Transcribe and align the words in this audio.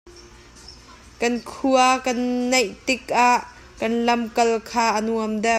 Kan 1.21 1.33
khua 1.53 1.89
kan 2.05 2.17
naih 2.51 2.69
tikah 2.85 3.39
kan 3.79 3.93
lam 4.07 4.21
kal 4.35 4.49
tha 4.69 4.85
a 4.99 5.01
nuam 5.07 5.31
deuh. 5.43 5.49